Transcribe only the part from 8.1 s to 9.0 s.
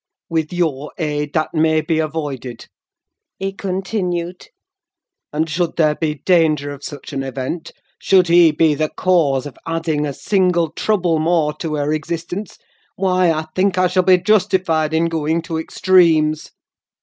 he be the